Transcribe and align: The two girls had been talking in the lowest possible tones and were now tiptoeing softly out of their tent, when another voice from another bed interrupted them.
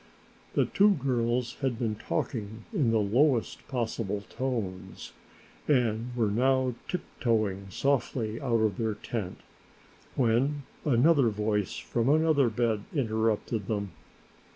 The 0.55 0.65
two 0.65 0.95
girls 0.95 1.57
had 1.61 1.77
been 1.77 1.93
talking 1.93 2.65
in 2.73 2.89
the 2.89 2.97
lowest 2.97 3.67
possible 3.67 4.21
tones 4.29 5.13
and 5.67 6.09
were 6.15 6.31
now 6.31 6.73
tiptoeing 6.87 7.67
softly 7.69 8.41
out 8.41 8.61
of 8.61 8.77
their 8.79 8.95
tent, 8.95 9.41
when 10.15 10.63
another 10.85 11.29
voice 11.29 11.77
from 11.77 12.09
another 12.09 12.49
bed 12.49 12.83
interrupted 12.91 13.67
them. 13.67 13.91